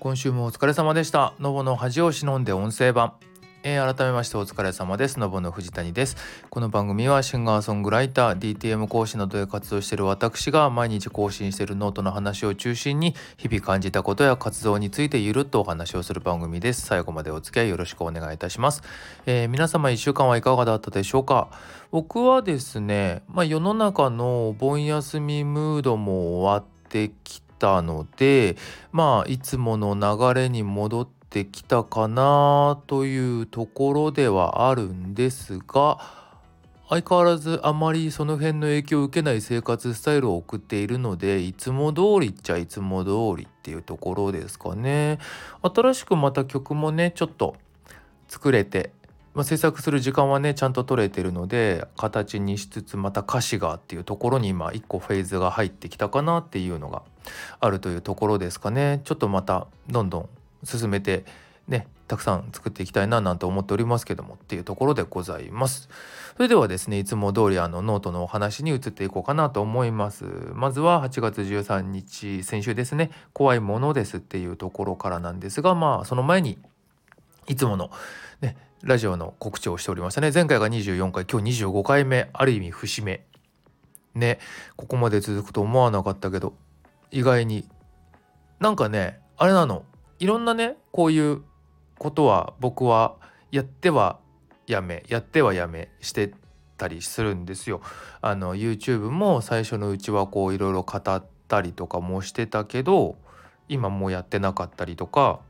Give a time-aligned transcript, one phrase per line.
[0.00, 3.14] 今週もお疲れ様でしたのぼの恥を忍んで音声版
[3.64, 5.18] えー、改めましてお疲れ様です。
[5.18, 6.16] のぼの藤谷です。
[6.48, 16.82] この番組はシンガーソングライター、DTM 講師などで活動している私が毎日更新しているノートの話を中心に日々感じたことや活動についてゆるっとお話をする番組です。
[16.82, 18.84] 最後までお付き合いよろしくお願いいたします。
[19.26, 21.48] えー、皆様1週間はいかがだったでしょうか？
[21.90, 28.56] 僕はですね、まあ、世の中のお盆休みムードも終わってきてたので、
[28.92, 35.98] まあいつもの流れに戻ってきたかなというところではあるんですが
[36.88, 45.18] 相変わらずあまりその辺の影響を受けない生活スタイルを送っているのでいつも通りっちゃいつも通りっていうところですかね。
[45.62, 47.56] 新しくまた曲もねちょっと
[48.26, 48.92] 作れて、
[49.34, 57.02] まあ、制作する時間はねちゃんと取れてるので形にしつつまた歌詞がっていうところに今一個フェーズが入ってきたかなっていうのが
[57.60, 60.28] あるというところですかねちょっとまたどんどん
[60.64, 61.24] 進めて
[61.68, 65.88] ねたくさん作っていきたいななんて思っておりますけどもっていうところでございます。
[66.36, 70.24] それではですねいつも通りあのノートのお話に移っていこうかなと思います。
[70.54, 76.58] まずは8月13日先週ですね怖いものですっていうところからなんですがまあその前に
[77.48, 77.90] いつもの
[78.40, 80.30] ねラジオの告知をしておりましたね。
[80.32, 83.24] 前回が24回今日25回目ある意味節目。
[84.14, 84.38] ね
[84.76, 86.54] ここまで続くと思わなかったけど
[87.10, 87.68] 意外に
[88.60, 89.84] なんかねあれなの。
[90.20, 91.42] いろんなねこういう
[91.98, 93.16] ことは僕は
[93.50, 94.18] やっては
[94.66, 96.32] やめやってはやめして
[96.76, 97.80] たりするんですよ。
[98.20, 103.16] あの YouTube も最初のうちはこういろいろ語ったりとかもしてたけど
[103.68, 105.40] 今もうやってなかったりとか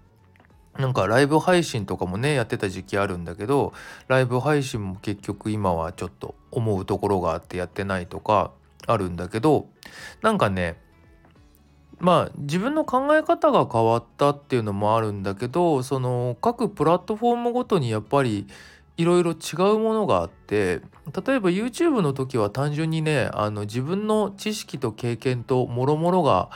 [0.79, 3.73] なんかライブ配信とかもねやってた時期あるんだけど
[4.07, 8.53] ライブ配信も結局今はちょっと思うところがあってやってないとか
[8.87, 9.67] あるんだけど
[10.23, 10.81] なんかね
[11.99, 18.47] まあ自分の考え方が変わったっていうのもあるんだけどその各プラットフォームごとにやっぱり
[18.97, 20.81] いろいろ違うものがあって
[21.27, 26.51] 例えば YouTube の時は単純にねあの自分の知識と経験ともろもろが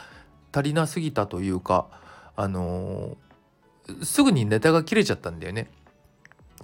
[0.52, 1.86] 足りなすぎたというか
[2.36, 3.16] あの
[4.02, 5.70] すぐにネタが切れちゃったんだよね。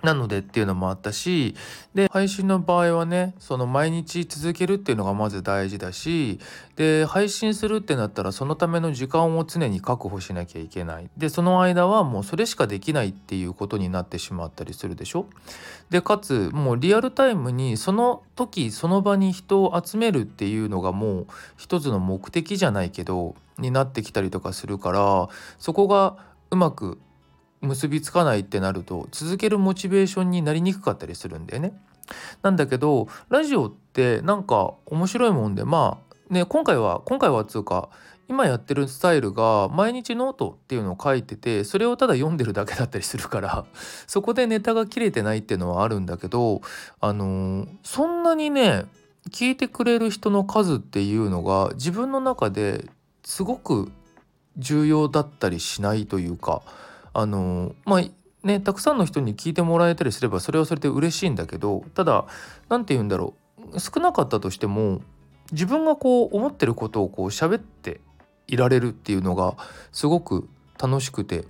[0.02, 1.54] なのでっていうのもあったし
[1.94, 6.38] で配信の場合はねその毎日続けるっていうのがまず大事だし
[6.76, 15.26] で配信するってなったらそのための時間を常に確保しなきゃいけないでその間はもうそれしかできないっていうことになってしまったりするでしょ
[15.90, 21.26] でかつもうリアルタイムにその時その場に人を集めるっていうのがもう
[21.56, 25.28] 一つの目的じゃないけどになってきたりとかするから
[25.58, 26.16] そこが
[26.50, 27.00] うまく
[27.60, 31.72] 結びつかないってなると続けるモチベーションになりにくかったりするんだよね。
[32.42, 35.98] なんだけどラジオってなんか面白いもんでま
[36.30, 37.90] あね今回は今回はつうか
[38.28, 43.64] 今やってるスタイルが毎日ノートっていうのを書いててそれをただ読んでるだけだったりするから
[44.06, 46.60] そこでネタが切れてないっていうのはあるんだけど
[47.00, 48.84] あのー、そんなにね
[49.30, 52.84] 聞いてくれる人の数っていうのが自分の中で
[53.24, 53.90] すごく
[54.58, 56.62] 重要だったりしないというか
[57.20, 62.26] あのまあねたくさんの人に聞いてもらえたりすればそれはそれで嬉しいんだけどただ
[62.68, 63.34] 何て言うんだろ
[63.72, 65.00] う少なかったとしても
[65.50, 68.00] 自分がこう思ってることをこう喋って
[68.46, 69.56] いられるっていうのが
[69.90, 70.48] すごく
[70.80, 71.44] 楽しくて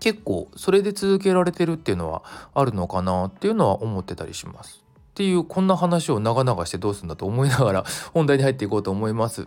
[0.00, 4.84] 結構それで続けられてるっていうのはあるのかなっていうのは思ってたりします。
[5.10, 9.46] っていうこんな話を長々してどうするんだと思いながら本題に入っていこうと思います。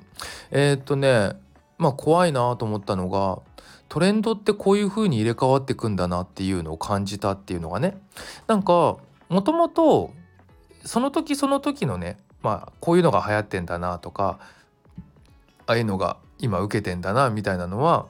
[0.50, 1.34] えー、っとね
[1.78, 3.40] まあ怖いなと思ったのが
[3.92, 7.98] トレンドってこういう風に入れ替わってくんだなっていうのを感じたっていうのがね
[8.48, 8.96] なんか
[9.28, 10.14] もともと
[10.86, 14.40] その時その時のねまあこういうのが流行ってんだなとか
[15.68, 18.06] ああいうのが今受けてんだなみたいなのは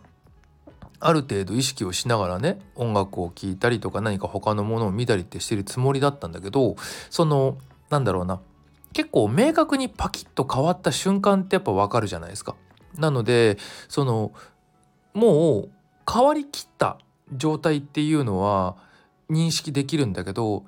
[0.99, 6.75] ある程度意識をしながらね音楽を聴いたりとか何か他のものを見たりってしてるつもりだったんだけど
[7.09, 7.57] その
[7.89, 8.39] なんだろうな
[8.93, 12.55] 結構明確にパキッと変わった瞬間ってやっぱわかるじゃないですか。
[12.97, 13.57] なので
[13.87, 14.31] その
[15.13, 15.69] もう
[16.11, 16.97] 変わりきった
[17.33, 18.75] 状態っていうのは
[19.29, 20.65] 認識できるんだけど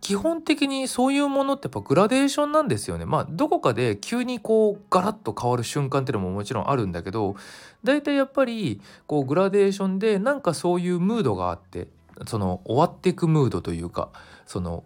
[0.00, 3.06] 基本的にそういうものってやっぱグラデーションなんですよね。
[3.06, 7.36] まあどこかで急にこうガラッと変わる瞬間っていうのももちろんあるんだけど
[7.82, 11.88] 大体やっぱりこうグラデーションでなんかそういうムードがあって
[12.26, 14.10] その終わっていくムードというか
[14.44, 14.84] その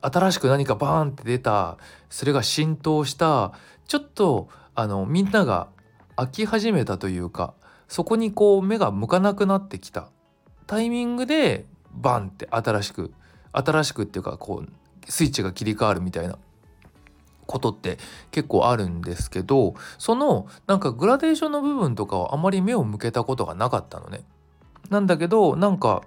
[0.00, 1.76] 新しく何かバーンって出た
[2.08, 3.52] それが浸透した
[3.86, 5.68] ちょっとあのみんなが
[6.16, 7.52] 飽き始めたというか
[7.88, 10.08] そこにこう目が向かなくなってきた
[10.66, 13.12] タイミングでバンって新しく
[13.52, 16.38] 新しくっていうかこうスイッチが切り替わるみたいな
[17.46, 17.98] ことって
[18.32, 24.24] 結構あるんですけどそのなんかグラデーションの部分とかはあまり目を向けたことがなかったのね。
[24.90, 26.02] なんだけどなんか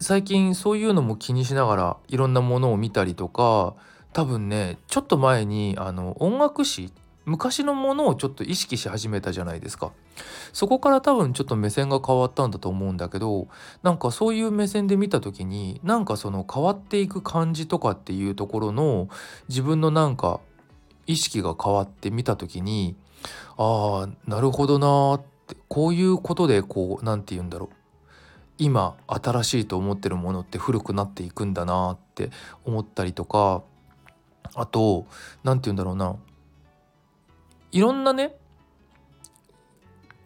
[0.00, 3.74] 最近そういうのも気にしながらいろんなものを見たりとか
[4.12, 6.92] 多分ねちょっと前にあの音楽史
[7.26, 9.92] 昔のものをちょっと意識し始めたじゃないですか。
[10.52, 13.48] そこから多分ちょっと目線が変わったんだと思うんだけど
[13.82, 19.08] なんかそういう目線で見た時になんかその変わっていく感じとかっていうところの
[19.48, 20.40] 自分のなんか
[21.06, 22.96] 意識が変わって見た時に
[23.58, 27.76] ああなるほどなーってこういうことでこう何て言うんだろう。
[28.58, 32.30] 今新しいと思ってるものって古くなっていくんだなって
[32.64, 33.62] 思ったりとか
[34.54, 35.04] あと
[35.44, 36.16] 何て言うんだろうな。
[37.76, 38.34] いろんなね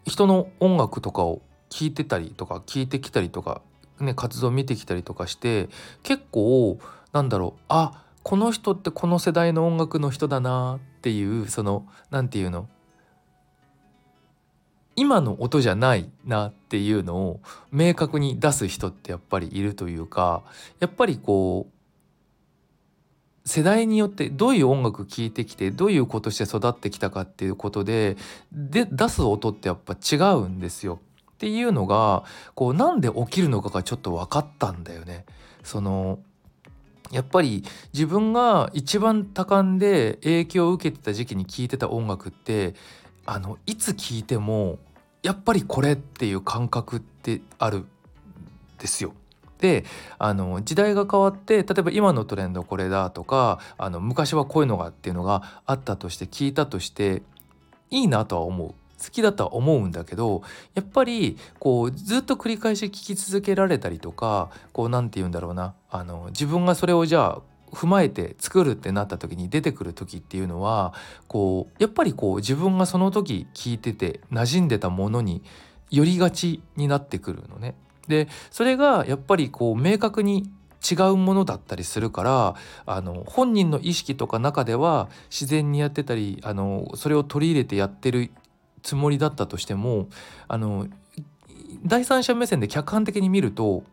[0.05, 3.61] 人の音楽とかを聴いてたりとか聞いてきたりとか、
[3.99, 5.67] ね、活動を見てきたりとかして
[6.01, 6.79] 結構
[7.11, 12.69] なんだろうあこの人ってこの世代の音楽の人だなっていうその何て言うの
[14.95, 20.43] 今の音じゃないなっていうのを明確に出す人ってやっぱりいるというか
[20.79, 21.80] やっぱりこう
[23.45, 28.17] 世代によってどういう音楽聴いてきてどういう子として育ってきたかっていうことで
[28.51, 30.99] で出す音ってやっぱ違うんですよ。
[31.31, 32.23] っていうのが
[32.53, 35.25] こうなんで起きるのかがちょっと分かったんだよね。
[35.63, 36.19] その
[37.11, 42.75] やっぱり自分が一番多感で影響を受けてた時期に聴いてた音楽って
[43.25, 44.77] あのいつ聴いても
[45.23, 47.87] やっぱりこれっていう感覚ってあるん
[48.77, 49.13] ですよ。
[49.61, 49.85] で
[50.17, 57.21] あの時代が変わって例えば今のトレンドこれだとかあの昔はこういうのがっていうのがあったとして聞いたとして
[57.91, 58.73] いいなとは思う。
[59.03, 60.43] 好きだとは思うんだけど
[60.75, 67.41] やっぱりこうずっと繰り返し聞き続けられたりとかこう何て言うんだろうなあの自分がそれをじゃあ
[67.75, 70.93] 踏まえて作るってなった時に出てくる時っていうのは
[71.27, 75.41] こうやっぱりこう自分がその時聞いてて馴染んでたものに
[75.89, 77.75] 寄りがちになってくるのね。
[78.07, 80.51] でそれがやっぱりこう明確に
[80.89, 82.55] 違うものだったりするから
[82.85, 88.31] あの本人の意識とか中では自然にやってたりあのそれを取り入れてやってる
[88.81, 90.07] つもりだったとしても
[90.47, 90.87] あの
[91.85, 93.83] 第三者目線で客観的に見ると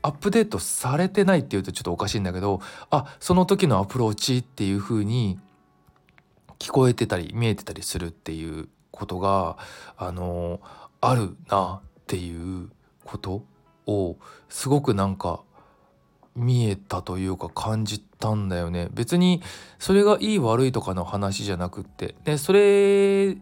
[0.00, 5.38] アップデートされてないっていうとちょっとおかしいんだけどあその時のアプローチっていう風に
[6.58, 9.58] 聞こえてたり見えてたりするっていうことが
[9.96, 10.60] あの
[11.00, 12.70] あるなっていう
[13.08, 13.42] こと
[13.86, 14.16] を
[14.50, 15.40] すごくなんか
[16.36, 18.88] 見えたというか感じたんだよね。
[18.92, 19.42] 別に
[19.78, 22.14] それがいい悪いとかの話じゃなくって。
[22.24, 23.38] でそれ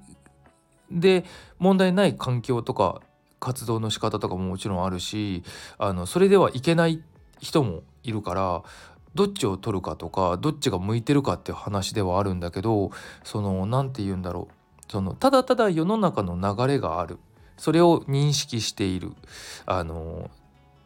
[0.90, 1.24] で
[1.58, 3.00] 問題ない環境とか
[3.40, 5.42] 活動の仕方とかももちろんあるし
[5.78, 7.02] あのそれではいけない
[7.40, 8.62] 人もいるから
[9.16, 12.92] どっちを取るかとかどっちが向いてるかっていう話ではあるんだけど
[13.24, 14.54] その何て言うんだろう。
[14.88, 17.18] そのただただ世の中の流れがある。
[17.56, 19.12] それを認識している。
[19.64, 20.30] あの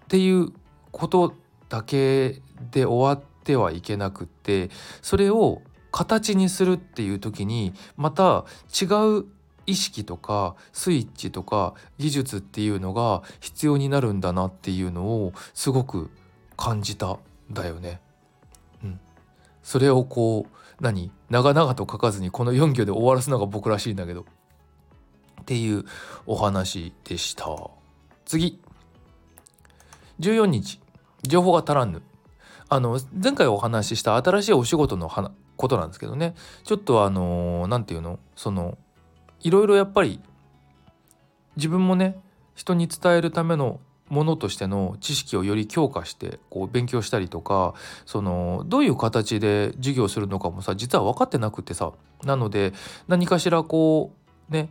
[0.04, 0.48] っていう
[0.90, 1.34] こと
[1.68, 4.70] だけで終わってはいけなくって
[5.02, 5.62] それを
[5.92, 8.86] 形にするっていう時にまた違
[9.20, 9.24] う
[9.66, 16.10] 意識とかスイッチとか技術っていうのが必要になるんだなっていうのをすごく
[16.56, 17.18] 感じた
[17.50, 18.00] だよね。
[18.82, 19.00] うん、
[19.62, 21.12] それをこう何？
[21.28, 24.26] 長々と書かずにこの4行で終わらすのが僕らしいんだけど。
[25.40, 25.84] っていう
[26.26, 27.46] お話でした。
[28.24, 28.60] 次。
[30.20, 30.80] 14日。
[31.22, 32.02] 情報が足らぬ。
[32.68, 35.10] あの前回お話しした新しいお仕事の
[35.56, 36.34] ことなんですけどね。
[36.64, 38.18] ちょっとあの何て言うの？
[38.36, 38.78] その
[39.40, 40.20] いろいろやっぱり
[41.56, 42.18] 自分もね
[42.54, 47.74] 人に伝えるためのものとしての知識をより強化してこう勉強したりとか
[48.06, 51.92] そのどういう形で授業するのかもさ実は分かってなくてさ。
[52.24, 52.72] なので
[53.08, 54.12] 何かしらこ
[54.48, 54.68] うね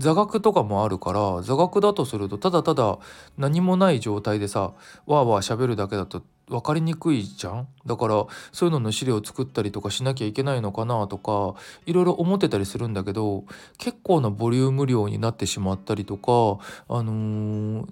[0.00, 2.98] 座学とかもあるから座学だとするとただただ
[3.36, 4.72] 何もない状態でさ
[5.06, 7.68] わーわー喋るだけだと分かりにくいじゃん？
[7.86, 11.54] だからそういうのの資料を作ったりとかしなきゃいけないのかなとか
[11.86, 13.44] いろいろ思ってたりするんだけど
[13.78, 17.86] 結構なボリューム量になってしまったりとかあのー、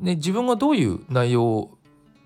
[0.00, 1.76] ね自分がどういう内容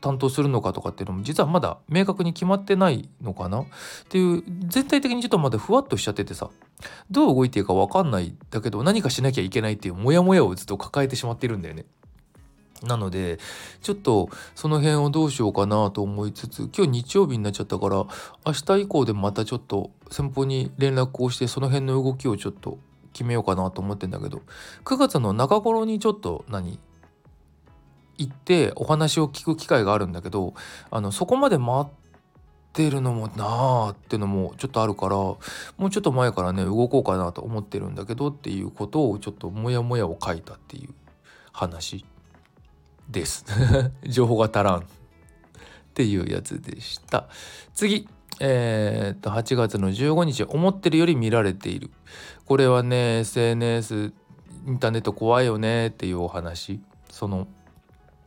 [0.06, 3.62] 担当するのかとかっていうのも実はまだ明確に決まってないのかな？
[3.62, 3.64] っ
[4.08, 6.48] ていう全体的にちょっとまだふわっとしちゃっててさ
[7.10, 11.86] どう動いていいか分かんないだけど何かしなきゃいけないっていうモヤモヤをずっと抱えてしまってるんだよね。
[12.84, 13.40] なので
[13.80, 22.78] ちょっとその辺をどうしようかなと思いつつ今日日曜日になっちゃったから明日以降でまたちょっと先方に連絡をしてその辺の動きをちょっと
[23.12, 24.42] 決めようかなと思ってんだけど
[24.84, 26.78] 9月の中頃にちょっと何
[28.18, 30.54] 行ってお話を聞く機会があるんだけど
[30.90, 31.92] あのそこまで待っ
[32.76, 35.38] ってるのもなあってのもちょっとあるからも
[35.78, 40.90] うちょっと前からね動こうかなと思ってるんだけどっていうことをちょっとモヤモヤを書いたっていう
[41.52, 42.04] 話
[43.08, 43.46] です。
[44.04, 44.82] 情報が足らんっ
[45.94, 47.28] ていうやつでした。
[47.73, 48.08] 次。
[48.38, 51.90] えー、っと8月の15日思ってるより見られている。
[52.44, 54.12] これはね SNS
[54.66, 56.82] インターネット怖いよねっていうお話。
[57.08, 57.49] その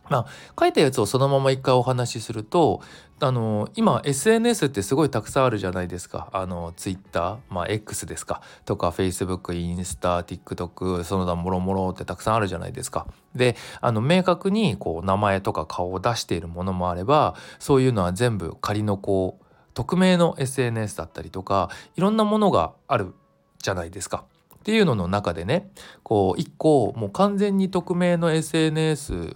[0.10, 0.26] まあ
[0.60, 2.82] 書いたやつをそのまま一回お話しすると
[3.22, 13.08] あの今 SNS ってすごいたくさんあるじゃないですかあの Twitter まあ X ですかとか Facebook インスタ TikTok その他もろもろってたくさんあるじゃないですか。
[13.36, 23.14] であの明確にこう名前とか顔を出しているものもあればそういうのは全部仮のこう匿名の SNS だったりとかいろんなものがある
[23.62, 24.24] じゃないですか。
[24.56, 25.72] っていうのの中でね
[26.04, 29.36] こう一個もう完全に匿名の SNS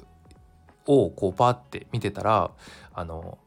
[0.86, 2.52] をこうパッて見てたら
[2.94, 3.38] あの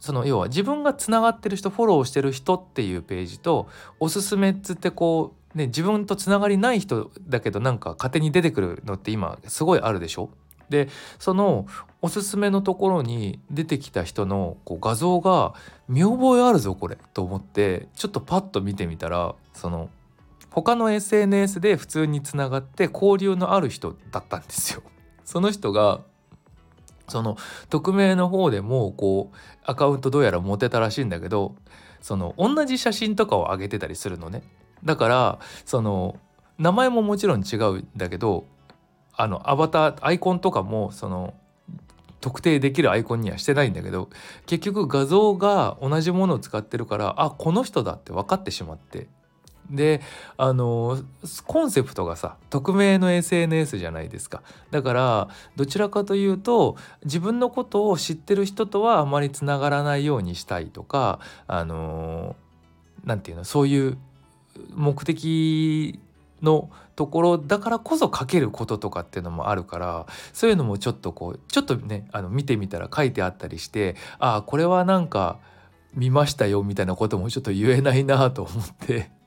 [0.00, 3.68] その要は自分がつながってる人フォローしてる人っていうページと
[4.00, 10.30] おすすめっつってこうね自分とつながりない人だけどなんか勝手に出てくるのって今すごいあるでしょ？
[10.70, 10.88] で
[11.18, 11.66] その
[12.00, 15.54] おすすめのところに出てきた人のこう画像が
[15.86, 19.90] 見覚えあるぞこれと思ってちょっとパッと見てみたらその
[20.50, 24.82] 他の SNS で普通につながって交流のある人だったんですよ。
[25.24, 26.00] その人が
[27.08, 27.36] その
[27.68, 31.54] 匿名の方でもこうアカウントどうやら持てたらしいんだけど
[32.00, 34.42] その同じ写真とかを上げてたりするのね。
[34.84, 36.16] だからその
[36.58, 38.46] 名前ももちろん違うんだけど
[39.14, 41.34] あのアバターアイコンとかもその
[42.20, 44.08] 特定できるアイコンにはしてないんだけど
[44.46, 49.08] 結局画像が同じものを使ってるからあこの人だって分かってしまって。
[49.70, 50.00] で
[50.36, 50.98] あの
[51.46, 54.42] コンセプトがさ匿名の SNS じゃないですか。
[54.70, 62.36] だからどちらかというと自分のことを知ってる人とはあまりつながらないようにしたいとかあの
[63.04, 63.98] 何て言うのそういう
[64.74, 65.98] 目的
[66.42, 75.38] のところだからこそ書けることとかっていうのもあるからそういうのもちょっとこうちょっとねあの見てみたら書いてあったりしてああこれはなんか
[75.94, 79.21] 見ましたよみたいなこともちょっと言えないなと思って。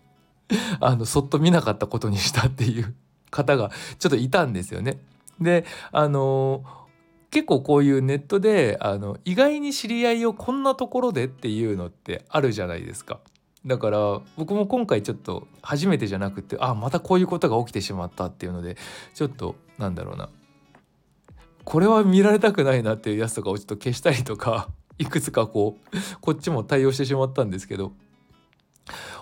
[0.79, 2.93] あのそっと見なかったことにしたっていう
[3.31, 4.99] 方がちょっといたんですよね。
[5.39, 6.63] であの
[7.31, 13.19] 結構こういうネットであの意外に知り合いをこんなところでっていうのってあるじゃないですか。
[13.65, 18.77] だから僕も今回ちょっと初めてじゃなくてあまたこういうことが起きてしまったっていうので
[19.15, 20.29] ちょっとなんだろうな
[21.63, 27.91] これは見られたくないなっていうやつとかをちょっと消したりとかいくつかこうこっちも対応してしまったんですけど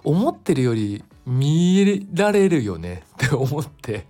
[0.04, 4.08] 思ってるより見られるよね って思って。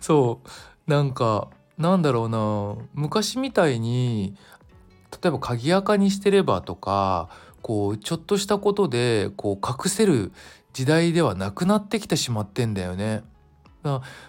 [0.00, 0.90] そう。
[0.90, 1.48] なんか
[1.78, 2.76] なんだろうな。
[2.94, 4.36] 昔みたいに
[5.22, 7.28] 例えば鍵垢にしてればとか
[7.62, 10.32] こうちょっとしたことでこう隠せる
[10.72, 13.22] 時代ではなくなってきてしまってんだよね。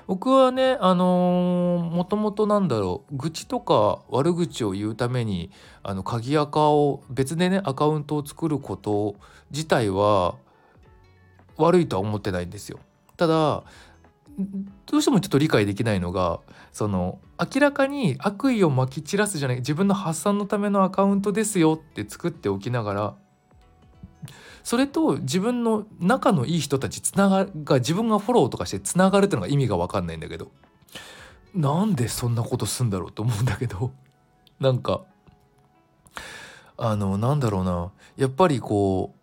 [0.08, 5.52] 僕はねあのー、もともとなんだろう愚痴とか悪口を言うために
[5.84, 9.16] あの鍵垢を別でねアカウントを作ること
[9.52, 10.36] 自体は
[11.58, 12.80] 悪いとは思ってないんですよ。
[13.18, 13.64] ただ
[14.86, 16.40] どうしてもちょっと理解できないのが
[16.72, 23.16] その明らかに悪意をまき散らすじゃない自分の発散のためのアカウントですよって作っておきながら
[24.64, 30.52] それと自分の仲のいい人たちつながが自分がフォローとかしてつながるっていうのが意味が分かんないんだけど。
[31.54, 33.92] なんでそんなことすんだろうと思うんだけど。
[34.60, 35.02] なんか。
[36.78, 37.92] あのなんだろうな。
[38.18, 39.14] やっぱりこ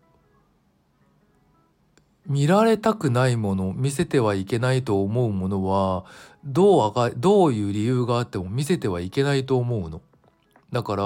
[2.27, 6.05] う見られたくないもの見せてはいけないと思うものは
[6.45, 10.03] どうあがどういう理由があっても見せてはいけないと思うの。
[10.73, 11.05] だから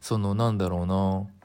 [0.00, 1.37] そのなんだろうな。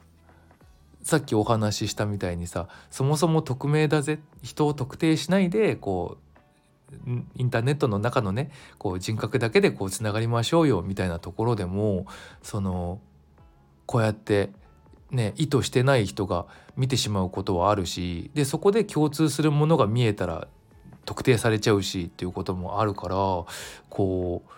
[1.04, 4.18] さっきお話ししたみたいにさそもそも匿名だぜ。
[4.42, 6.24] 人を特定しないでこう
[7.36, 12.06] インターネットの中のねこう人格だけでこうつながりましょうよみたいなところでも
[12.42, 13.00] その
[13.86, 14.50] こうやって
[15.10, 16.46] ね意図してない人が
[16.76, 20.48] 見てしまうことはあるしでそこで共通するものが見えたら
[21.04, 23.16] 特定されちゃうしっていうこともあるから
[23.90, 24.50] こう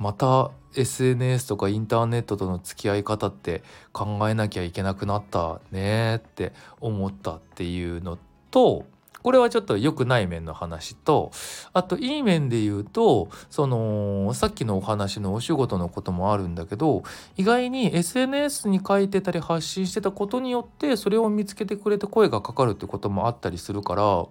[0.00, 8.18] また SNS とかインターネットとの付き合い方って考えなきゃいけなくなったねって思ったっていうの
[8.50, 8.86] と
[9.22, 11.30] これはちょっと良くない面の話と
[11.74, 17.02] あといい面で言うとそのさっきのお話のお仕事のこともあるんだけど
[17.36, 24.26] 意外に SNS に書いてたり発信してたことによってそれを見つけてくれて声がかかるってこともあったりするから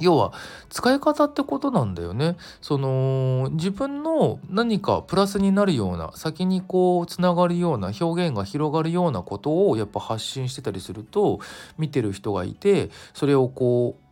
[0.00, 0.32] 要は
[0.70, 2.36] 使い方ってことなんだよね。
[2.60, 11.40] その自分の何かプラスになるような先にこうつながるような表現が広がるようなことをやっぱ発信してたりすると
[11.78, 14.11] 見てる人がいてそれをこう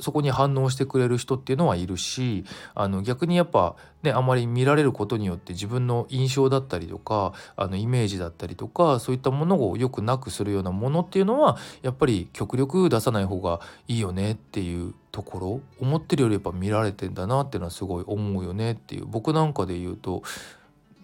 [0.00, 19.06] そこに反応してくれる人っていうのはいるしあの逆にやっぱねあまり見られることによって自分の印象だったりとかあのイメージだったりとかそういったものをよくなくするようなものっていうのはやっぱり極力出さない方がいいよねっていうところ思ってるよりやっぱ見られてんだなっていうのはすごい思うよねっていう。
[19.06, 20.22] 僕なんかで言うと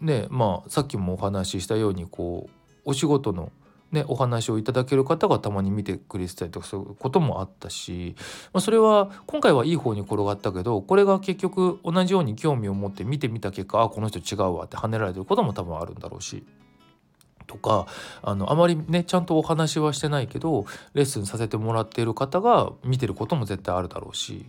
[0.00, 2.50] ねまあさっきもお話ししたようにこう
[2.85, 3.52] お仕事の
[3.92, 8.14] ね、お話をいただける方がたまに見てくれてたりとかそういうこともあったし、
[8.52, 16.44] まあ、それは今回はいい方に転がったけどこれが結局同じように興味を持って見てみた結果あこの人違うわって跳ねられてることも多分あるんだろうし。
[17.47, 17.88] とか
[18.23, 24.47] あのあまりねちゃんとお話はしてないけどレッスンさせてもらっている方が見てることも絶対あるだろうし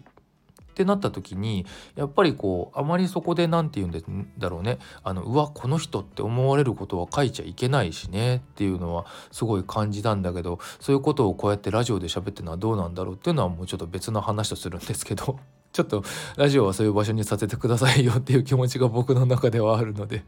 [0.71, 4.79] ってなった時にやっぱりこうあまりそこで何て言うんだろうね。
[5.03, 8.37] あのうわこの人って思われることは書いちゃいけないしね。
[8.37, 15.37] っていうのはすごい感じたんだけどそういうことをこうやってラジオで喋ってるのはどうなんだろうっていうのはもうちょっと別の話とするんですけど
[15.73, 16.03] ちょっと
[16.37, 20.23] ラジオはそういう場所にさせてくださいよっていう気持ちが僕の中ではあるので。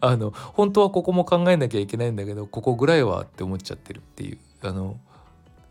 [0.00, 4.38] あの本当はここも考えなきゃいけないんだけどここぐらいはって思っちゃってるっていう。
[4.62, 4.98] あの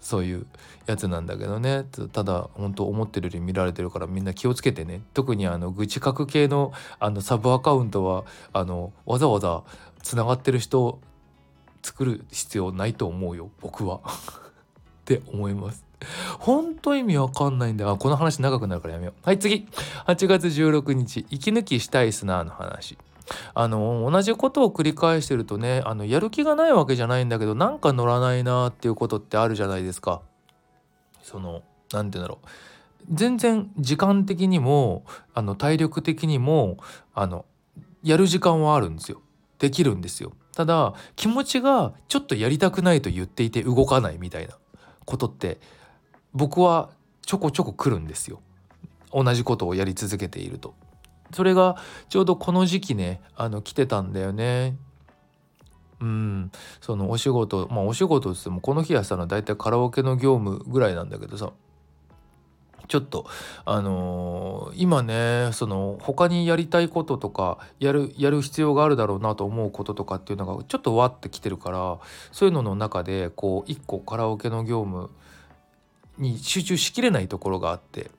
[0.04, 0.46] そういう
[0.86, 1.86] やつなんだけどね。
[2.12, 5.02] ただ本当思ってるより見られてるからみんな気をつけてね。
[5.14, 9.64] 特にあの愚痴書く系のあのサブアカウントはあのわざわざ
[10.04, 11.00] つながってる人を
[11.82, 13.50] 作る必要ないと思うよ。
[13.62, 14.02] 僕は。
[14.06, 15.86] って思います。
[16.38, 17.96] 本当意味わかんないんだ。
[17.96, 19.26] この話長くなるからやめよう。
[19.26, 19.68] はい次。
[20.06, 21.26] 8月16日。
[21.30, 22.98] 息抜きしたいスナーの話。
[23.54, 30.22] あの同じことを繰り返してるとねあのやる気がないわけじゃないんだけどなんか乗らないなっていうことってあるじゃないですか。
[31.22, 32.48] その何て言うんだろう
[33.12, 36.78] 全然時間的にもあの体力的にも
[37.14, 37.46] あの
[38.04, 39.22] やる時間はあるんですよ。
[39.60, 40.34] できるんですよ。
[40.56, 44.58] ただ気持ちがちょっとやりたくないと言っていて動かないみたいな
[45.06, 45.60] ことって
[46.34, 46.90] 僕は
[47.26, 48.42] ちょこちょこ来るんですよ。
[49.12, 50.74] 同じことをやり続けていると。
[51.32, 51.78] それが
[52.10, 54.76] ちょうどこの時期ねあの来てたんだよね。
[56.02, 61.54] うん、そのお仕事まあお仕事っつってもこの日やったの大体カラオケの業務ぐらいなんだけどさ
[62.90, 63.26] ちょっと
[63.64, 72.00] あのー、今ねその他にやりたいこととかやるやる必要があるだろうなと思うこととかっていうのがちょっとわってきてるから
[72.32, 75.10] そういうのの中でこう一個カラオケの業務
[76.18, 78.12] に集中しきれないところがあって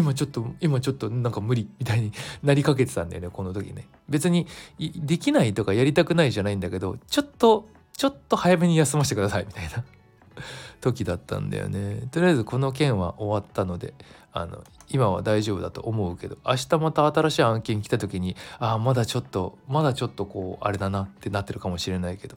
[0.00, 3.86] 今ちょっと今ちょっとなんか無理みたいになりかけてたんだよねこの時ね。
[4.08, 4.46] 別に
[4.78, 9.84] できないとかやりたくないじゃないんだけどちょっとちょっと早めに休ませてくださいみたいな
[10.80, 12.08] 時だったんだよね。
[12.10, 13.94] とりあえずこの件は終わったので
[14.32, 22.36] あの今は大丈夫だと思うけど明日また新しい案件来た時にああまだちょっとまだちょっとこうあれだなってなってるかもしれないけど。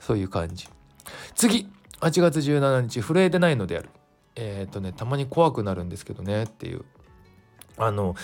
[0.00, 0.68] そういう感じ。
[1.34, 1.68] 次
[2.00, 3.90] 8月17日震えてないのである。
[4.36, 6.84] えっ、とねたまに怖くなるんですけどねっていう。
[7.78, 8.14] あの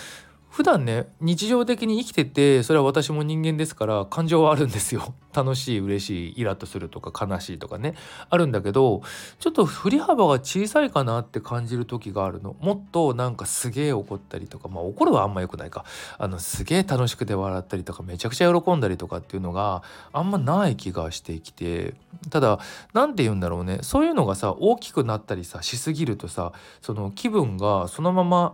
[0.53, 5.15] 普段ね日常的に生きててそれは私も人間ですから感情はあるんですよ。
[5.33, 7.95] 楽しい嬉しいイラッとするとか悲しいとかね。
[8.29, 9.01] あるんだけど
[9.39, 12.55] ちょっと振り幅が小さいかなって感じる時があるの。
[12.61, 15.85] もっとなんかすげえ怒ったりとかまあ怒るはあんま良くないか。
[16.19, 21.95] あのすげえ楽しくて笑ったりとかめちゃくちゃ喜んだりとかっていうのがあんまない気がしてきて。
[22.29, 22.59] ただ
[22.93, 23.79] 何て言うんだろうね。
[23.81, 28.53] そういうのがさ大きくなったりさしすぎるとさその気分がそのまま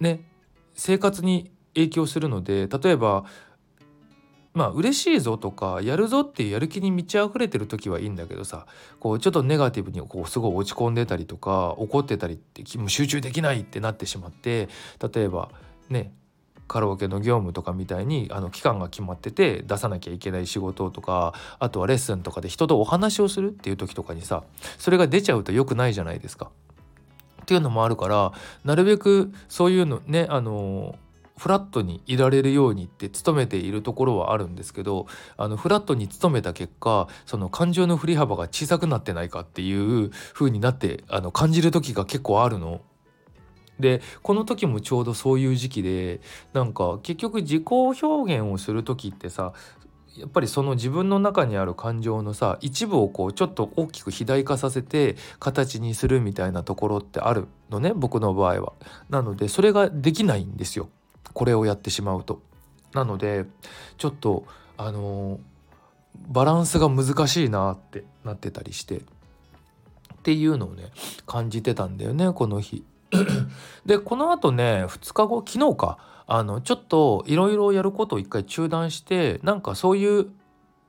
[0.00, 0.24] ね
[0.78, 3.24] 生活に影響するので例えば
[4.54, 8.66] まあ嬉しいぞとかやるぞっていうやる気に満ち溢れてる時はいいんだけどさ
[9.00, 14.68] こうちょっとネガティブにこうすごい落ち込んでたりとか怒ってたりって集中できないってなってしまって
[15.12, 15.50] 例えば
[15.90, 16.12] ね
[16.68, 24.44] カラオケの業務とかみたいにあの期間が決まってて出さなきゃいけない仕事とかあとはレッスンとかで人とお話をするっていう時とかにさ
[24.78, 26.50] それが出ちゃうと良くないじゃないですか。
[27.48, 28.32] っていうのもあるから
[28.62, 30.96] なるべくそういうのねあの
[31.38, 35.06] フラットにいられるようにって努めているところはあるんですけど
[35.38, 42.82] あのフラットに努めた結果その感情の振り幅が小さくなってないかっていう風になってあの感じる時が結構あるの。
[43.80, 46.20] でこの時もちょうどそういう時期で
[46.52, 49.52] なんか結局自己表現をする時ってさ
[50.18, 58.72] やっぱりその自分の中にある感情のさ一部をこうちょっと大きく肥大化させて形にするみたいなところってあるのね僕の場合は。
[59.08, 60.88] なのでそれができないんですよ
[61.32, 62.42] これをやってしまうと。
[62.92, 63.46] なので
[63.96, 64.44] ちょっと
[64.76, 65.40] あのー、
[66.28, 69.02] バランスが難しいなってなってたりして。
[70.18, 70.90] っていうのをね
[71.26, 72.84] 感じてたんだよねこの日。
[73.86, 80.26] でこのあとね2日後昨日かあのちょっといろいろやることを一回中断してなんかそういう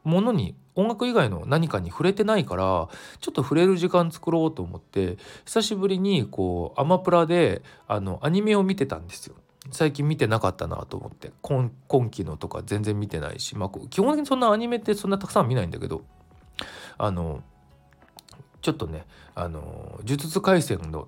[0.03, 2.89] ものに音楽以外の何かに触れてないから
[3.21, 9.35] ちょっと触れる時間作ろうと思って久しぶりにこうアマプラであのアニメを見てたんですよ。
[9.71, 16.01] 最近見てなかったなと思って今今期のとか全然見てないし、まあ、基本的にそんなアニメってそんなたくさん見ないんだけど
[16.97, 17.43] あの
[18.61, 21.07] ちょっとねあの呪術廻戦の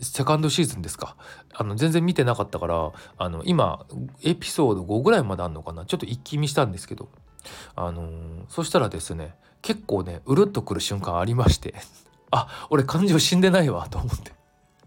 [0.00, 1.16] セカンドシーズンですか。
[1.54, 3.86] あの全然見てなかったからあの今
[4.22, 5.84] エピソード5ぐらいまであるのかな。
[5.84, 7.08] ちょっと一気見したんですけど。
[7.74, 11.74] あのー、そしたらですね結構ねうるっとくる瞬間ありまして。
[12.32, 14.32] あ俺感情死んでないわと思って。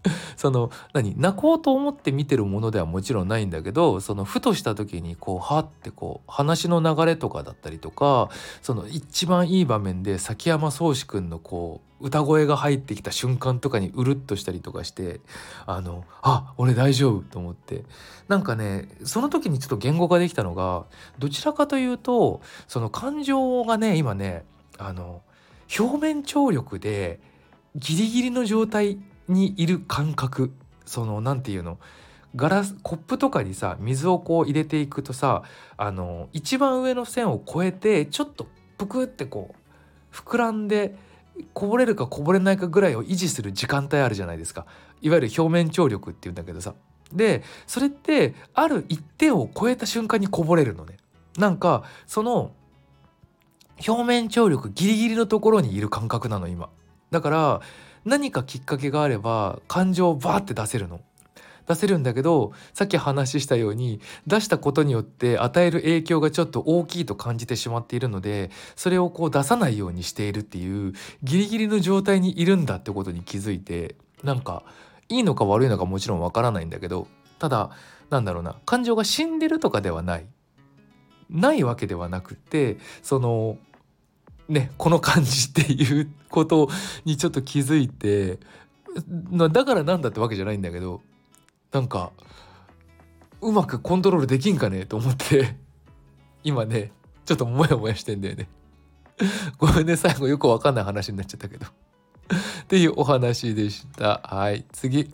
[0.36, 8.28] その何泣こうと思って見てるものではもちろんないんだけどそのふとした時にこうはってこう話の流れとかだったりとか
[8.60, 15.20] その一番いい場面で崎山宗志くんのこう歌声が入ってきた瞬間とかにうるっとしたりとかして
[15.64, 17.84] あのあ俺大丈夫と思って。
[18.28, 20.84] なんかねその時にちょっと言語化できたのが
[21.18, 24.44] どちらかというとその感情がね今ね
[24.78, 25.22] あの
[25.78, 27.20] 表面張力で
[27.74, 30.52] ギリギリの状態にいる感覚。
[30.84, 31.78] その何て言うの
[32.36, 35.42] ガラスコップとかにさ水をこう入れていくとさ
[35.78, 40.94] あの一番上の線を越えてちょっとぷくってこう膨らんで
[41.52, 44.66] こぼれるかこぼれないかぐらいを維持する時間帯あるじゃないですか。
[45.02, 46.74] いわゆる表面張力っていうんだけどさ。
[47.12, 50.96] でそれってある一点を超えた瞬間にこぼれるのね。
[51.36, 52.52] なんかその
[53.86, 56.70] 表面張力ギリギリのところにいる感覚なの今。
[57.10, 57.60] だから
[58.04, 61.00] 何かきっかけがあれば感情をバーって出せるの。
[61.66, 74.62] 出せるんだけどさっき話したように出したことによって与える影響がちょっと大きいと感じてしまっているのでそれをこう出さないようにしているっていうギリギリの状態にいるんだってことに気づいてなんか
[75.08, 77.06] いいのか悪いのかもちろんわからないんだけど
[77.38, 77.70] ただ
[78.10, 80.26] なんだろうな感情が死んでるとかではない。
[81.30, 83.56] ないわけではなくってその
[84.48, 86.68] ねこの感じっていうこと
[87.04, 88.38] にちょっと気づいて
[89.50, 91.00] だからなんだってわけじゃないんだけど
[91.74, 92.12] なんか
[93.40, 94.86] うまくコントロールできんかね？
[94.86, 95.56] と思って
[96.44, 96.92] 今ね
[97.26, 98.48] ちょっとモヤモヤしてんだよね。
[99.58, 101.66] ごめんね最後よくわかんない話になっちゃったけど。
[102.62, 104.20] っていうお話でした。
[104.22, 105.12] はい次。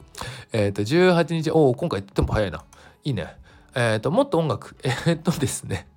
[0.52, 2.62] えっ、ー、と18日おお今回テンポ早いな。
[3.04, 3.34] いいね。
[3.74, 4.76] えっ、ー、ともっと音楽。
[5.06, 5.88] えっ、とですね。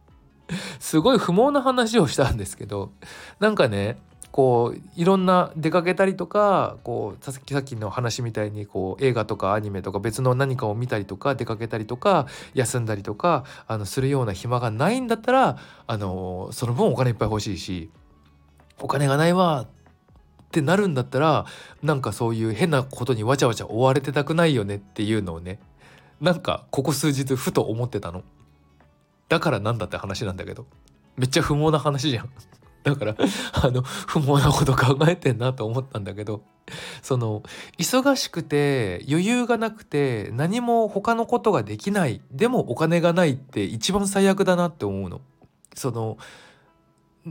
[0.80, 2.92] すごい不毛な話をしたんですけど
[3.40, 3.98] なんかね
[4.34, 17.92] こういろんな出かけたりとかこうさっきの話みたいにこう映画とかアニメとか別の何かを見たりとか出かけたりとか休んだりとかあのするような暇がないんだったらあのその分お金いっぱい欲しいし
[18.80, 19.68] お金がないわっ
[20.50, 21.46] てなるんだったら
[21.84, 25.60] なんかそういう変なことにわちゃわちゃ追われてたくないよねっていうのをね
[26.20, 28.24] なんかここ数日ふと思ってたの。
[29.30, 30.66] だからなんだって話なんだけど
[31.18, 32.30] めっちゃ不毛な話じゃん
[32.84, 33.16] だから
[33.54, 36.44] あの不毛なこと考えてんなと思ったんだけど
[37.02, 37.44] その
[37.78, 45.22] 忙しくて余裕がなくて何も他のことができないでもお金がないって一番最悪だなって思うの。
[45.76, 46.18] その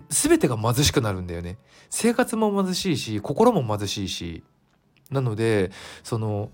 [0.08, 1.58] 全てが貧しくなるんだよね
[1.90, 4.42] 生活も貧しいし心も貧しいし
[5.10, 5.70] なので
[6.02, 6.50] その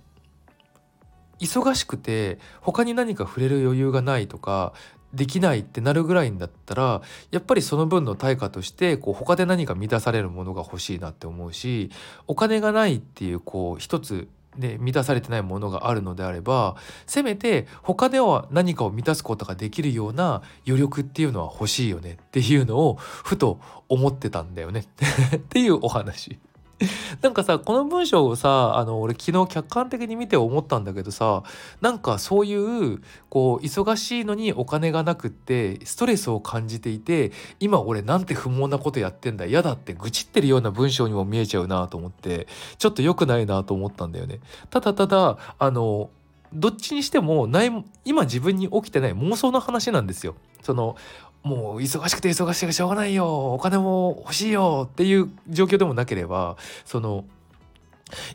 [1.41, 4.73] 忙しくて他に何か触れる余裕がないとか
[5.15, 11.91] できないってなるぐらいんだったらやっぱりその分の対価としてこう他で何か満たされるものが欲しいなって思うし
[12.27, 24.85] お金がないっていうこう一つで満たされてないものがあるのであればせめて他では何かを満たすことができるような余力っていうのは欲しいよねっていうのをふと思ってたんだよね
[25.37, 26.39] っていうお話。
[27.23, 31.43] なんかさこの文章をさあの俺昨日客観的に見て思ったんだけどさ
[31.81, 32.55] なんかそうい
[32.95, 42.47] うこう忙しいのにお金がなくってストレスを感じていて今俺なんて不毛なことやってんだ嫌だって愚痴ってるような文章にも見えちゃうなと思って
[42.79, 44.41] ちょっと良くないなと思ったんだよね。
[44.71, 46.11] ただただあの
[46.53, 50.35] どっちにしてもない今自分に起きてない妄想の話なんですよ。
[50.63, 50.97] その
[51.43, 57.25] もう忙しくて忙しくてしょうがないよお金も欲しいよっていう状況でもなければその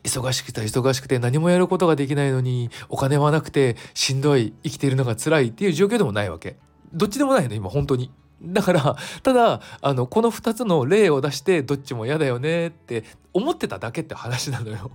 [0.04, 6.58] 忙しくて忙しくて何もやることができないのにお金はなくてしんどい生きているのが辛いっていう状況でもないわけ。
[6.94, 8.12] どっちでもないの今本当に。
[8.42, 14.92] だからただあのこの2つの例を出してどっちも嫌だよねって思ってただけって話なのよ。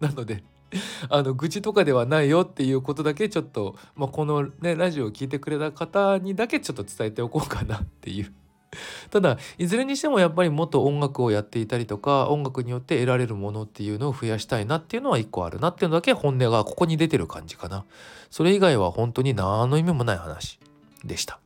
[0.00, 0.42] なので
[1.08, 8.32] あの愚痴とかではないよっていうことだけちょっと、まあ、このねラジオを聴いてくれた方にだけちょっと伝えておこうかなっていう。
[9.10, 17.84] ただいずれにしてもやっぱりもっと音楽をやっていたりとか音楽によって得られるものっていうのを増やしたいなっていうのは一個あるなっていうのだけ本音がここに出てる感じかな。
[18.30, 20.58] それ以外は本当に何の意味もない話
[21.04, 21.38] でした。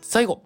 [0.00, 0.42] 最後。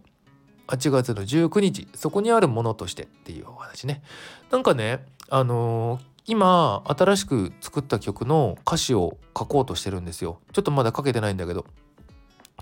[0.67, 1.87] 8月の19日。
[1.95, 4.03] そこにあるものとしてっていうお話ね。
[4.51, 11.67] なんかねあのー、今新しく作った曲の歌詞を書こうとしてるんですよちょっとまだ書けてないんだけど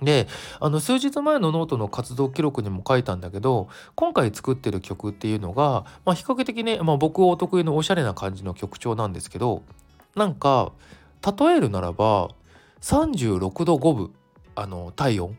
[0.02, 0.26] で
[0.58, 9.62] あの数日前のノートの活動記録にも書いたんだけど今回作ってる曲っていうのが、まあ、比較的ね、まあ、僕お得意のおしゃれな感じの曲調なんですけど
[10.16, 10.72] なんか
[11.38, 12.30] 例えるならば
[12.80, 14.12] 36度5分
[14.56, 15.36] あの体温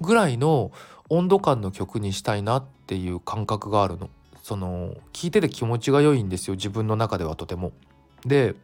[0.00, 0.72] ぐらいの
[1.08, 4.10] 温度感の曲にしたいなっていう感覚があるの。
[4.46, 7.72] その聞いてて気持ちが良いんですよ自分の中ではとても。
[8.24, 8.54] で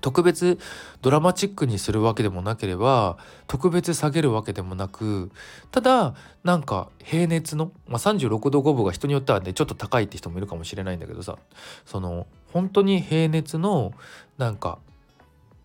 [0.00, 0.58] 特別
[1.02, 5.30] ドラマチックにするわけでもなければ特別下げるわけでもなく
[5.70, 11.36] ただなんか平熱の、まあ、36度5分が人によってはねちょっと高いって人もいるかもしれないんだけどさ
[11.84, 13.92] その本当に平熱の
[14.38, 14.78] なんか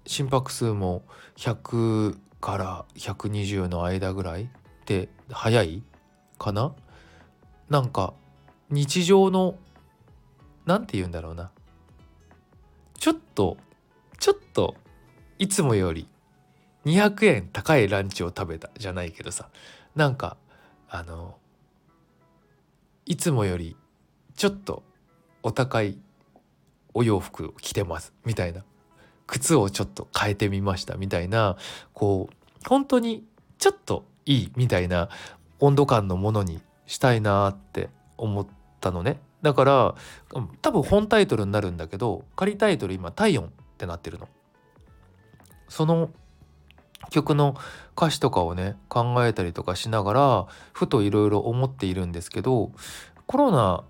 [0.05, 1.01] 心拍数も
[1.37, 4.47] 100から120の間ぐらいっ
[4.83, 5.81] て早い
[6.37, 6.73] かな？
[7.69, 8.13] なんか
[8.73, 9.55] 日常の
[10.65, 11.51] 何て言うんだろうな。
[12.97, 13.57] ちょっと
[14.19, 14.75] ちょっと
[15.37, 16.07] いつもより
[16.85, 19.49] 200円高いランチを食べたじゃないけどさ。
[19.95, 20.37] なんか
[20.89, 21.37] あの
[23.05, 23.77] いつもより
[24.35, 24.81] ちょっと
[25.43, 25.99] お高い
[26.95, 28.63] お洋服を着てますみたいな。
[29.27, 31.57] 靴をちょっと変えてみましたみたいな。
[31.93, 33.23] こう本当に
[33.59, 35.09] ちょっといいみたいな
[35.59, 39.95] 温度感のものにしたいなって思ってたのねだから
[40.61, 44.27] 多分本タイトルになるんだけど仮タイトル今「体温」ってなってるの。
[45.69, 46.09] その
[47.09, 47.55] 曲の
[47.97, 52.71] 歌詞とかをね考えたりとかしながらふといろいろ思っているんですけど
[53.25, 53.83] コロナ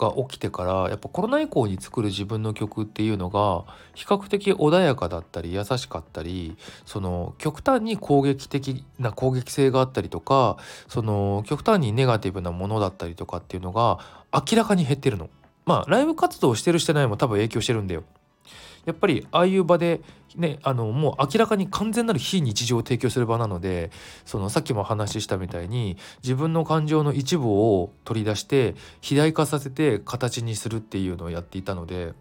[0.00, 10.56] が起きてからやっぱコロナ以降に作る自分の曲っていうのが比較的穏やかだったり優しかったりその極端に攻撃的な攻撃性があったりとか
[10.88, 13.98] その極端にネガティブなものだったりとかっていうのが
[14.32, 15.28] 明らかに減ってるの。
[15.66, 18.02] まあライブ活動してるしてないも多分影響してるんだよ。
[18.84, 20.00] やっぱりああいう場で
[20.36, 23.90] ねあのもう明らかに完全なる非日常を提供する場なので
[24.24, 32.14] そのさっきも話したみたいに自分の感情の一部を取り出して肥大化させて形にするっていうのをやっていたので。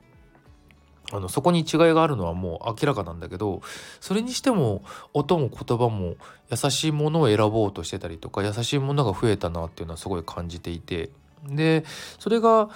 [1.12, 3.62] あのそこに違いがあるのはもう明らかなんだけど
[4.00, 6.18] それにしても音も言葉も
[6.52, 11.10] 優しいものを選ぼうとしてたりとか優しいものが増えたなっていうのはすごい感じていて
[11.48, 11.84] で
[12.20, 12.70] それが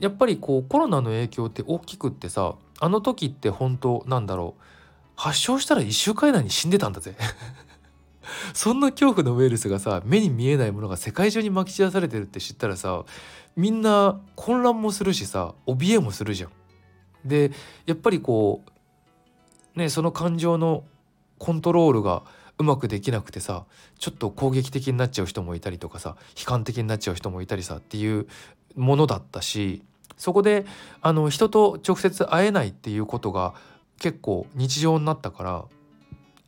[0.00, 4.62] やっぱりこうコロナの影響って大きくってさあの時って本当なんだろう
[5.16, 7.16] 発症したら1週間以内に死んでたんだぜ
[8.54, 13.04] そんな恐怖のウイルスがさ目に見えないものが世界中にまき散らされてるって知ったらさ
[13.56, 16.50] みんな混乱もするしさ怯えもするじゃん。
[17.24, 17.50] で
[17.86, 18.62] やっぱりこ
[19.74, 20.84] うねその感情の
[21.38, 22.22] コントロールが
[22.58, 23.64] うまくできなくてさ
[23.98, 28.26] ちょっと攻撃的になっちゃう人もいたりとかさ悲観的になっちゃう人もいたりさっていう
[28.76, 29.82] ものだったし
[30.18, 30.66] そこで
[31.00, 33.54] あの人と直接会えないっていうことが
[33.98, 35.64] 結構日常になったから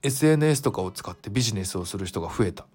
[0.02, 2.66] SNS とかを使ってビジネスをする人が増えた。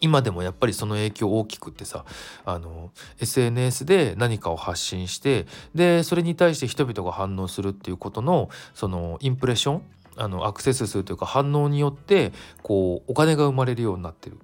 [0.00, 2.04] 今でもやっぱりその影響大きくってさ
[2.44, 9.82] あの SNS で何かを発信してでそれに対して人々が反応するっていうことのそのインプレッション
[10.16, 14.38] あのアクセス数というか反応によってこうお金が生まれるようになってる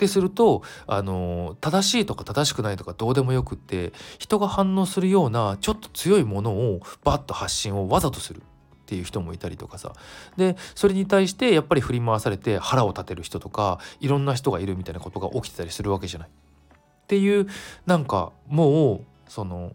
[0.00, 8.42] ってするとあの正しいとか正しくないとかどうでもよくって人が反応するようなちょっと強いものをバッと発信をわざとするっ
[8.86, 9.92] ていう人もいたりとかさ
[10.38, 16.28] でそれに対してやっぱり振り回されて腹を立てる人とかいろんな人がいるみたいなことが起きてたりするわけじゃない。
[16.28, 17.46] っていう
[17.86, 19.72] なんかもうその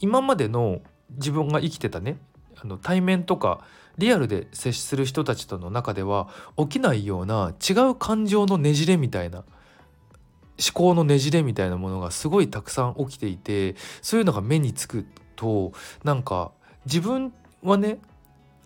[0.00, 2.16] 今までの自分が生きてたね
[2.56, 3.64] あの対面とか
[3.98, 15.04] リアルで接する人たちとの中では起きないような違う感情のねじれみたいな思考のねじれみたいなものがすごいたくさん起きていてそういうのが目につく
[15.36, 15.72] と
[16.04, 16.52] なんか
[16.86, 17.98] 自分はね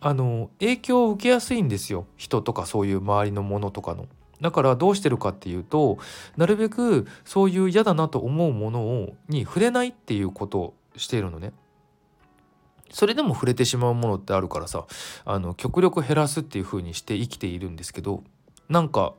[0.00, 4.06] あの影響を受けやすいんですよ人とかそういう周りのものとかの。
[4.40, 5.98] だからどうしてるかっていうと
[6.36, 11.52] なるべくそういう嫌だなと思うものをに触れないっていうことをしているのね。
[12.90, 14.86] それでも触れてしまうものってあるからさ
[15.24, 18.22] あの極力減らすっていう風にして生きているんですけど
[18.68, 19.14] なんか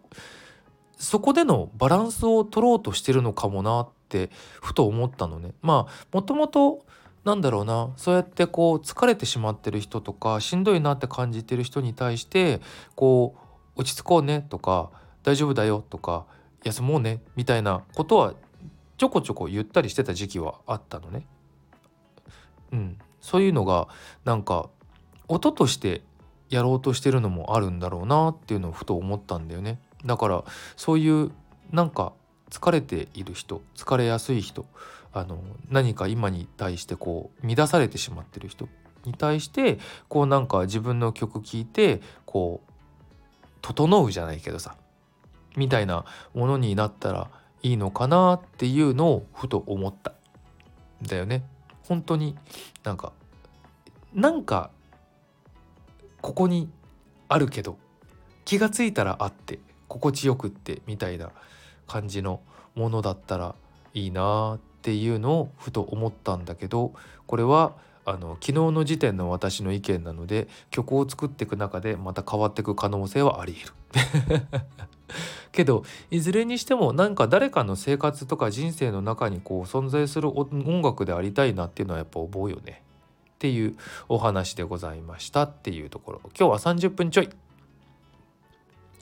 [0.97, 4.29] そこでのバランスを取ろうとしてるのかもなって
[4.61, 5.53] ふと思ったのね。
[5.61, 6.85] まあもともと
[7.23, 12.61] なんだろうなそうやってこう疲れてしまってる人とかしんどいなって感じてる人に対して
[12.95, 13.35] こ
[13.75, 14.89] う落ち着こうねとか
[15.23, 16.25] 大丈夫だよとか
[16.63, 18.33] 休もうねみたいなことは
[18.97, 21.25] ちょこちょこ言ったりしてた時期はあったのね。
[22.71, 23.87] うん、そういうのが
[24.25, 24.69] なんか
[25.27, 26.01] 音として
[26.49, 29.79] やろうとしてるのもあるんだろうなっていうのをふと思ったんだよね。
[30.05, 30.43] だから
[30.75, 31.31] そういう
[31.71, 32.13] なんか
[32.49, 34.65] 疲れている人疲れやすい人
[35.13, 38.67] あの何か今に対してこう乱されてしまってる人
[39.05, 42.71] に対してこうなんか自分の曲聴いてこう
[43.61, 44.75] 整うじゃないけどさ
[45.57, 47.29] みたいなものになったら
[47.61, 50.13] いいのかなっていうのをふと思った
[51.01, 51.43] だよね。
[51.89, 52.37] 本当に
[52.83, 53.11] なんか
[54.13, 54.69] なんか
[56.21, 56.69] ここに
[57.27, 57.77] あるけど
[58.45, 61.31] 気が付いたらあって心地よくってみたいな
[61.87, 62.41] 感じの
[62.75, 63.55] ものだったら
[63.93, 66.93] いいなっていうのをふと思ったんだけど
[67.25, 67.73] これは
[68.05, 74.93] あの昨日の時点の私の意見なので曲を作っていく中でまた変わっていく可能性はあり得る。
[75.51, 82.83] けどいずれにしてもなんか誰かの生活とか人生の中にこう存在する音楽でありたいなっていうのはやっぱ思うよね。
[83.35, 83.75] っていう
[84.09, 86.21] お話でございましたっていうところ。
[86.37, 87.29] 今日は30分ちょい。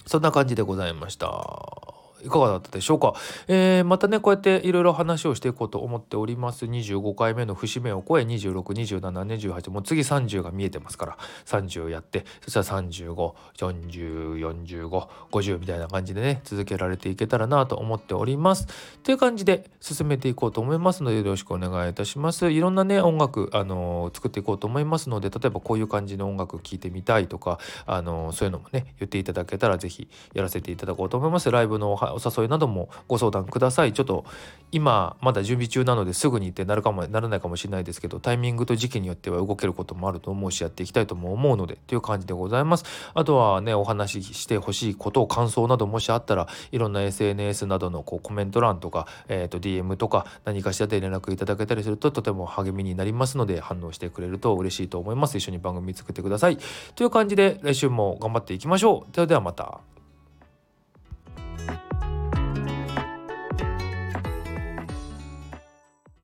[0.05, 1.96] そんな感じでございました。
[2.23, 3.13] いかがだったでしょうか、
[3.47, 6.65] えー、またねこうやっていろいろ話をしていこうと思っております。
[6.65, 11.17] 25回目の節目を超え262728もう次30が見えてますから。
[11.45, 18.67] 30やってそしたら35404550みたいな感じでね続けられていけたらなと思っております。
[19.03, 22.49] という感じで進めていこうと思いますのでよろしくお願いいたします。
[22.49, 31.51] いろんなね音楽あのー、作っていこうと思いますので例えばこういう感じの音楽聴いてみたいとかあのー、そういうのもね言っていただけたら是非やらせていただこうと思います。
[31.51, 33.93] ライブのお誘いなどもご相談ください。
[33.93, 34.25] ちょっと
[34.71, 42.83] 今まだ準備中なのですぐにってなるかもならないかもしれないですけどタイミングと時期によっては動けることもあると思うしやっていきたいとも思うのでという感じでございます。
[43.13, 55.37] あとはねお話ししてほしいことを感想などもしあったらいろんな SNS などのこうコメント欄とか、えー、と DM とか何かしらで連絡いただけたりするととても励みになりますので反応してくれると嬉しいと思います。
[55.37, 56.57] 一緒に番組作ってください。
[56.95, 59.15] という感じで来週も頑張っていきましょう。
[59.15, 59.96] それではまた。